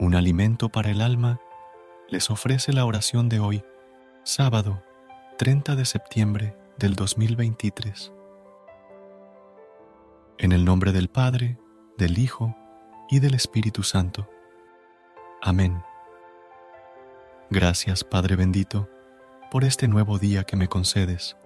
Un 0.00 0.14
alimento 0.14 0.70
para 0.70 0.90
el 0.90 1.02
alma, 1.02 1.40
les 2.08 2.30
ofrece 2.30 2.72
la 2.72 2.86
oración 2.86 3.28
de 3.28 3.38
hoy, 3.38 3.62
sábado 4.24 4.82
30 5.36 5.76
de 5.76 5.84
septiembre 5.84 6.56
del 6.78 6.94
2023. 6.94 8.10
En 10.38 10.52
el 10.52 10.64
nombre 10.64 10.92
del 10.92 11.08
Padre, 11.08 11.58
del 11.98 12.18
Hijo 12.18 12.56
y 13.10 13.20
del 13.20 13.34
Espíritu 13.34 13.82
Santo. 13.82 14.26
Amén. 15.42 15.82
Gracias, 17.50 18.02
Padre 18.02 18.36
bendito, 18.36 18.88
por 19.50 19.64
este 19.64 19.86
nuevo 19.86 20.18
día 20.18 20.44
que 20.44 20.56
me 20.56 20.68
concedes. 20.68 21.36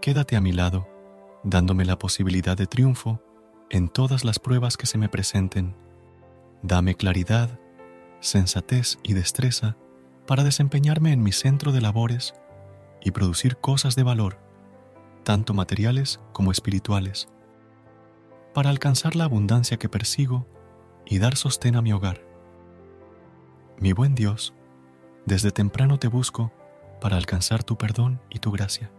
Quédate 0.00 0.34
a 0.34 0.40
mi 0.40 0.50
lado, 0.50 0.88
dándome 1.44 1.84
la 1.84 1.96
posibilidad 1.96 2.56
de 2.56 2.66
triunfo 2.66 3.22
en 3.70 3.88
todas 3.88 4.24
las 4.24 4.40
pruebas 4.40 4.76
que 4.76 4.86
se 4.86 4.98
me 4.98 5.08
presenten 5.08 5.76
Dame 6.62 6.94
claridad, 6.94 7.58
sensatez 8.20 9.00
y 9.02 9.14
destreza 9.14 9.76
para 10.28 10.44
desempeñarme 10.44 11.12
en 11.12 11.20
mi 11.20 11.32
centro 11.32 11.72
de 11.72 11.80
labores 11.80 12.34
y 13.02 13.10
producir 13.10 13.56
cosas 13.56 13.96
de 13.96 14.04
valor, 14.04 14.38
tanto 15.24 15.54
materiales 15.54 16.20
como 16.32 16.52
espirituales, 16.52 17.28
para 18.54 18.70
alcanzar 18.70 19.16
la 19.16 19.24
abundancia 19.24 19.76
que 19.76 19.88
persigo 19.88 20.46
y 21.04 21.18
dar 21.18 21.34
sostén 21.34 21.74
a 21.74 21.82
mi 21.82 21.92
hogar. 21.92 22.24
Mi 23.80 23.92
buen 23.92 24.14
Dios, 24.14 24.54
desde 25.26 25.50
temprano 25.50 25.98
te 25.98 26.06
busco 26.06 26.52
para 27.00 27.16
alcanzar 27.16 27.64
tu 27.64 27.76
perdón 27.76 28.20
y 28.30 28.38
tu 28.38 28.52
gracia. 28.52 28.92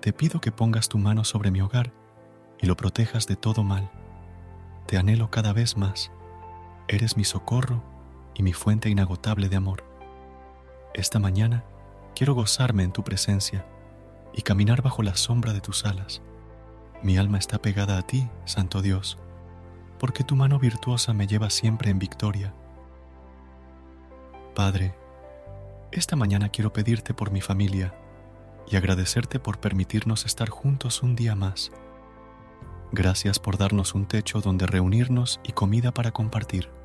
Te 0.00 0.12
pido 0.12 0.42
que 0.42 0.52
pongas 0.52 0.90
tu 0.90 0.98
mano 0.98 1.24
sobre 1.24 1.50
mi 1.50 1.62
hogar 1.62 1.94
y 2.60 2.66
lo 2.66 2.76
protejas 2.76 3.26
de 3.26 3.36
todo 3.36 3.64
mal. 3.64 3.90
Te 4.86 4.98
anhelo 4.98 5.30
cada 5.30 5.54
vez 5.54 5.78
más 5.78 6.12
Eres 6.92 7.16
mi 7.16 7.22
socorro 7.22 7.84
y 8.34 8.42
mi 8.42 8.52
fuente 8.52 8.90
inagotable 8.90 9.48
de 9.48 9.54
amor. 9.54 9.84
Esta 10.92 11.20
mañana 11.20 11.62
quiero 12.16 12.34
gozarme 12.34 12.82
en 12.82 12.90
tu 12.90 13.04
presencia 13.04 13.64
y 14.34 14.42
caminar 14.42 14.82
bajo 14.82 15.04
la 15.04 15.14
sombra 15.14 15.52
de 15.52 15.60
tus 15.60 15.86
alas. 15.86 16.20
Mi 17.00 17.16
alma 17.16 17.38
está 17.38 17.62
pegada 17.62 17.96
a 17.96 18.02
ti, 18.02 18.28
Santo 18.44 18.82
Dios, 18.82 19.18
porque 20.00 20.24
tu 20.24 20.34
mano 20.34 20.58
virtuosa 20.58 21.12
me 21.12 21.28
lleva 21.28 21.48
siempre 21.48 21.92
en 21.92 22.00
victoria. 22.00 22.52
Padre, 24.56 24.92
esta 25.92 26.16
mañana 26.16 26.48
quiero 26.48 26.72
pedirte 26.72 27.14
por 27.14 27.30
mi 27.30 27.40
familia 27.40 27.94
y 28.68 28.74
agradecerte 28.74 29.38
por 29.38 29.60
permitirnos 29.60 30.26
estar 30.26 30.48
juntos 30.48 31.04
un 31.04 31.14
día 31.14 31.36
más. 31.36 31.70
Gracias 32.90 33.38
por 33.38 33.58
darnos 33.58 33.94
un 33.94 34.06
techo 34.06 34.40
donde 34.40 34.66
reunirnos 34.66 35.38
y 35.44 35.52
comida 35.52 35.94
para 35.94 36.10
compartir. 36.10 36.79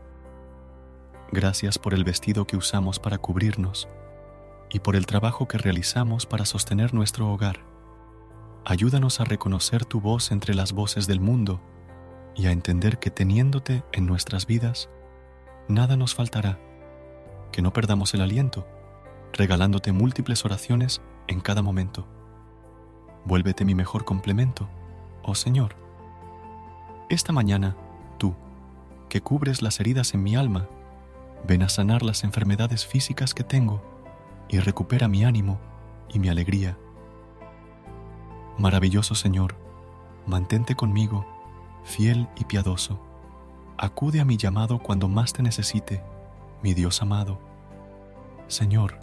Gracias 1.31 1.79
por 1.79 1.93
el 1.93 2.03
vestido 2.03 2.45
que 2.45 2.55
usamos 2.55 2.99
para 2.99 3.17
cubrirnos 3.17 3.87
y 4.69 4.79
por 4.79 4.95
el 4.95 5.05
trabajo 5.05 5.47
que 5.47 5.57
realizamos 5.57 6.25
para 6.25 6.45
sostener 6.45 6.93
nuestro 6.93 7.31
hogar. 7.31 7.59
Ayúdanos 8.63 9.19
a 9.19 9.25
reconocer 9.25 9.85
tu 9.85 10.01
voz 10.01 10.31
entre 10.31 10.53
las 10.53 10.71
voces 10.73 11.07
del 11.07 11.19
mundo 11.19 11.61
y 12.35 12.47
a 12.47 12.51
entender 12.51 12.99
que 12.99 13.09
teniéndote 13.09 13.83
en 13.91 14.05
nuestras 14.05 14.45
vidas, 14.45 14.89
nada 15.67 15.97
nos 15.97 16.13
faltará, 16.13 16.59
que 17.51 17.61
no 17.61 17.73
perdamos 17.73 18.13
el 18.13 18.21
aliento, 18.21 18.67
regalándote 19.33 19.91
múltiples 19.91 20.45
oraciones 20.45 21.01
en 21.27 21.41
cada 21.41 21.61
momento. 21.61 22.07
Vuélvete 23.25 23.65
mi 23.65 23.73
mejor 23.73 24.05
complemento, 24.05 24.69
oh 25.23 25.35
Señor. 25.35 25.75
Esta 27.09 27.33
mañana, 27.33 27.75
tú, 28.17 28.35
que 29.09 29.21
cubres 29.21 29.61
las 29.61 29.79
heridas 29.79 30.13
en 30.13 30.23
mi 30.23 30.35
alma 30.35 30.67
Ven 31.47 31.61
a 31.61 31.69
sanar 31.69 32.03
las 32.03 32.23
enfermedades 32.23 32.85
físicas 32.85 33.33
que 33.33 33.43
tengo 33.43 33.81
y 34.49 34.59
recupera 34.59 35.07
mi 35.07 35.23
ánimo 35.23 35.59
y 36.09 36.19
mi 36.19 36.29
alegría. 36.29 36.77
Maravilloso 38.57 39.15
Señor, 39.15 39.55
mantente 40.25 40.75
conmigo, 40.75 41.25
fiel 41.83 42.27
y 42.35 42.45
piadoso. 42.45 42.99
Acude 43.77 44.21
a 44.21 44.25
mi 44.25 44.37
llamado 44.37 44.79
cuando 44.79 45.07
más 45.07 45.33
te 45.33 45.43
necesite, 45.43 46.01
mi 46.63 46.73
Dios 46.73 47.01
amado. 47.01 47.39
Señor, 48.47 48.99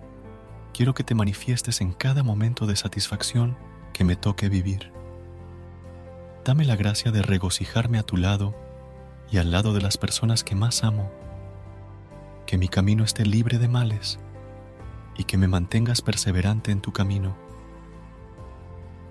quiero 0.73 0.95
que 0.95 1.05
te 1.05 1.15
manifiestes 1.15 1.81
en 1.81 1.93
cada 1.93 2.23
momento 2.23 2.67
de 2.67 2.77
satisfacción 2.77 3.57
que 3.93 4.05
me 4.05 4.17
toque 4.17 4.49
vivir. 4.49 4.93
Dame 6.45 6.65
la 6.65 6.77
gracia 6.77 7.13
de 7.13 7.23
regocijarme 7.23 7.99
a 7.99 8.03
tu 8.03 8.17
lado 8.17 8.55
y 9.31 9.39
al 9.39 9.51
lado 9.51 9.75
de 9.75 9.81
las 9.81 9.97
personas 9.97 10.43
que 10.43 10.55
más 10.55 10.83
amo 10.83 11.11
que 12.53 12.59
mi 12.59 12.69
camino 12.69 13.03
esté 13.03 13.25
libre 13.25 13.59
de 13.59 13.67
males 13.67 14.19
y 15.17 15.25
que 15.25 15.39
me 15.39 15.49
mantengas 15.49 16.03
perseverante 16.03 16.71
en 16.71 16.83
tu 16.83 16.93
camino. 16.93 17.35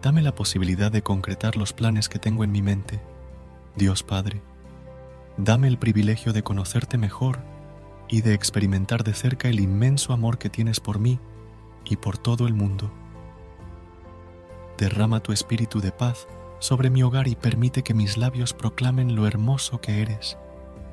Dame 0.03 0.21
la 0.21 0.35
posibilidad 0.35 0.91
de 0.91 1.01
concretar 1.01 1.57
los 1.57 1.73
planes 1.73 2.07
que 2.07 2.19
tengo 2.19 2.43
en 2.43 2.51
mi 2.51 2.61
mente, 2.61 3.01
Dios 3.75 4.03
Padre. 4.03 4.43
Dame 5.37 5.69
el 5.69 5.79
privilegio 5.79 6.33
de 6.33 6.43
conocerte 6.43 6.99
mejor 6.99 7.39
y 8.07 8.21
de 8.21 8.35
experimentar 8.35 9.03
de 9.03 9.15
cerca 9.15 9.49
el 9.49 9.59
inmenso 9.59 10.13
amor 10.13 10.37
que 10.37 10.51
tienes 10.51 10.79
por 10.79 10.99
mí 10.99 11.19
y 11.83 11.95
por 11.95 12.19
todo 12.19 12.45
el 12.45 12.53
mundo. 12.53 12.91
Derrama 14.77 15.19
tu 15.19 15.31
espíritu 15.31 15.81
de 15.81 15.91
paz 15.91 16.27
sobre 16.59 16.91
mi 16.91 17.01
hogar 17.01 17.27
y 17.27 17.35
permite 17.35 17.81
que 17.81 17.95
mis 17.95 18.17
labios 18.17 18.53
proclamen 18.53 19.15
lo 19.15 19.25
hermoso 19.25 19.81
que 19.81 20.03
eres 20.03 20.37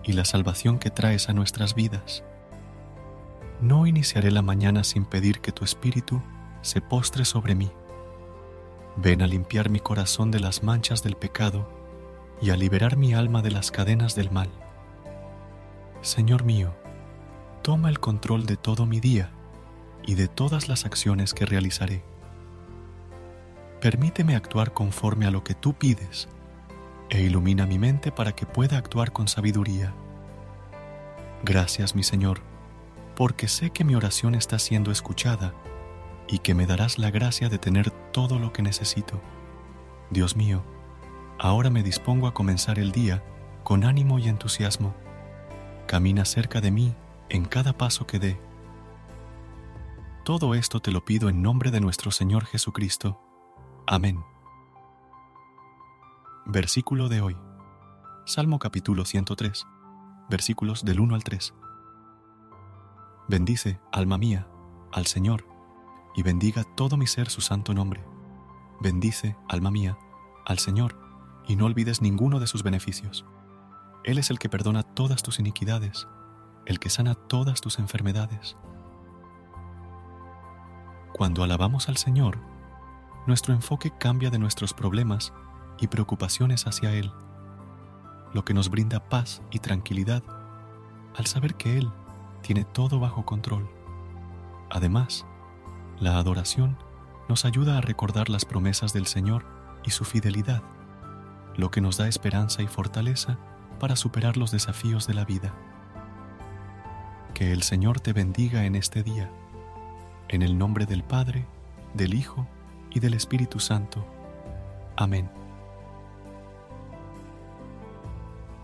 y 0.02 0.14
la 0.14 0.24
salvación 0.24 0.78
que 0.78 0.88
traes 0.88 1.28
a 1.28 1.34
nuestras 1.34 1.74
vidas. 1.74 2.24
No 3.60 3.88
iniciaré 3.88 4.30
la 4.30 4.42
mañana 4.42 4.84
sin 4.84 5.04
pedir 5.04 5.40
que 5.40 5.50
tu 5.50 5.64
espíritu 5.64 6.22
se 6.62 6.80
postre 6.80 7.24
sobre 7.24 7.56
mí. 7.56 7.70
Ven 8.96 9.20
a 9.20 9.26
limpiar 9.26 9.68
mi 9.68 9.80
corazón 9.80 10.30
de 10.30 10.38
las 10.38 10.62
manchas 10.62 11.02
del 11.02 11.16
pecado 11.16 11.68
y 12.40 12.50
a 12.50 12.56
liberar 12.56 12.96
mi 12.96 13.14
alma 13.14 13.42
de 13.42 13.50
las 13.50 13.72
cadenas 13.72 14.14
del 14.14 14.30
mal. 14.30 14.48
Señor 16.02 16.44
mío, 16.44 16.76
toma 17.62 17.88
el 17.88 17.98
control 17.98 18.46
de 18.46 18.56
todo 18.56 18.86
mi 18.86 19.00
día 19.00 19.32
y 20.06 20.14
de 20.14 20.28
todas 20.28 20.68
las 20.68 20.84
acciones 20.84 21.34
que 21.34 21.44
realizaré. 21.44 22.04
Permíteme 23.80 24.36
actuar 24.36 24.72
conforme 24.72 25.26
a 25.26 25.32
lo 25.32 25.42
que 25.42 25.54
tú 25.54 25.74
pides 25.74 26.28
e 27.10 27.22
ilumina 27.22 27.66
mi 27.66 27.78
mente 27.80 28.12
para 28.12 28.36
que 28.36 28.46
pueda 28.46 28.78
actuar 28.78 29.12
con 29.12 29.26
sabiduría. 29.26 29.94
Gracias, 31.42 31.96
mi 31.96 32.04
Señor 32.04 32.40
porque 33.18 33.48
sé 33.48 33.70
que 33.70 33.82
mi 33.82 33.96
oración 33.96 34.36
está 34.36 34.60
siendo 34.60 34.92
escuchada 34.92 35.52
y 36.28 36.38
que 36.38 36.54
me 36.54 36.66
darás 36.66 37.00
la 37.00 37.10
gracia 37.10 37.48
de 37.48 37.58
tener 37.58 37.90
todo 38.12 38.38
lo 38.38 38.52
que 38.52 38.62
necesito. 38.62 39.20
Dios 40.08 40.36
mío, 40.36 40.62
ahora 41.36 41.68
me 41.68 41.82
dispongo 41.82 42.28
a 42.28 42.32
comenzar 42.32 42.78
el 42.78 42.92
día 42.92 43.24
con 43.64 43.82
ánimo 43.82 44.20
y 44.20 44.28
entusiasmo. 44.28 44.94
Camina 45.88 46.24
cerca 46.24 46.60
de 46.60 46.70
mí 46.70 46.94
en 47.28 47.44
cada 47.44 47.76
paso 47.76 48.06
que 48.06 48.20
dé. 48.20 48.40
Todo 50.24 50.54
esto 50.54 50.78
te 50.78 50.92
lo 50.92 51.04
pido 51.04 51.28
en 51.28 51.42
nombre 51.42 51.72
de 51.72 51.80
nuestro 51.80 52.12
Señor 52.12 52.44
Jesucristo. 52.44 53.20
Amén. 53.84 54.22
Versículo 56.46 57.08
de 57.08 57.20
hoy. 57.20 57.36
Salmo 58.26 58.60
capítulo 58.60 59.04
103, 59.04 59.66
versículos 60.30 60.84
del 60.84 61.00
1 61.00 61.16
al 61.16 61.24
3. 61.24 61.52
Bendice, 63.28 63.78
alma 63.92 64.16
mía, 64.16 64.48
al 64.92 65.06
Señor, 65.06 65.44
y 66.16 66.22
bendiga 66.22 66.64
todo 66.64 66.96
mi 66.96 67.06
ser 67.06 67.28
su 67.28 67.40
santo 67.40 67.74
nombre. 67.74 68.02
Bendice, 68.80 69.36
alma 69.48 69.70
mía, 69.70 69.98
al 70.46 70.58
Señor, 70.58 70.98
y 71.46 71.54
no 71.54 71.66
olvides 71.66 72.00
ninguno 72.00 72.40
de 72.40 72.46
sus 72.46 72.62
beneficios. 72.62 73.26
Él 74.04 74.18
es 74.18 74.30
el 74.30 74.38
que 74.38 74.48
perdona 74.48 74.82
todas 74.82 75.22
tus 75.22 75.38
iniquidades, 75.38 76.08
el 76.64 76.78
que 76.78 76.88
sana 76.88 77.14
todas 77.14 77.60
tus 77.60 77.78
enfermedades. 77.78 78.56
Cuando 81.12 81.44
alabamos 81.44 81.88
al 81.88 81.98
Señor, 81.98 82.38
nuestro 83.26 83.52
enfoque 83.52 83.92
cambia 83.98 84.30
de 84.30 84.38
nuestros 84.38 84.72
problemas 84.72 85.34
y 85.78 85.88
preocupaciones 85.88 86.66
hacia 86.66 86.92
Él 86.94 87.12
lo 88.32 88.44
que 88.44 88.54
nos 88.54 88.68
brinda 88.70 89.08
paz 89.08 89.42
y 89.50 89.58
tranquilidad 89.58 90.22
al 91.16 91.26
saber 91.26 91.54
que 91.54 91.78
Él 91.78 91.90
tiene 92.48 92.64
todo 92.64 92.98
bajo 92.98 93.26
control. 93.26 93.68
Además, 94.70 95.26
la 96.00 96.16
adoración 96.16 96.78
nos 97.28 97.44
ayuda 97.44 97.76
a 97.76 97.82
recordar 97.82 98.30
las 98.30 98.46
promesas 98.46 98.94
del 98.94 99.06
Señor 99.06 99.44
y 99.84 99.90
su 99.90 100.06
fidelidad, 100.06 100.62
lo 101.56 101.70
que 101.70 101.82
nos 101.82 101.98
da 101.98 102.08
esperanza 102.08 102.62
y 102.62 102.66
fortaleza 102.66 103.36
para 103.78 103.96
superar 103.96 104.38
los 104.38 104.50
desafíos 104.50 105.06
de 105.06 105.12
la 105.12 105.26
vida. 105.26 105.54
Que 107.34 107.52
el 107.52 107.62
Señor 107.62 108.00
te 108.00 108.14
bendiga 108.14 108.64
en 108.64 108.76
este 108.76 109.02
día, 109.02 109.30
en 110.28 110.40
el 110.40 110.56
nombre 110.56 110.86
del 110.86 111.04
Padre, 111.04 111.44
del 111.92 112.14
Hijo 112.14 112.46
y 112.88 113.00
del 113.00 113.12
Espíritu 113.12 113.60
Santo. 113.60 114.06
Amén. 114.96 115.28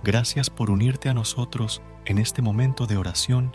Gracias 0.02 0.48
por 0.48 0.70
unirte 0.70 1.10
a 1.10 1.14
nosotros 1.14 1.82
en 2.06 2.16
este 2.16 2.40
momento 2.40 2.86
de 2.86 2.96
oración 2.96 3.54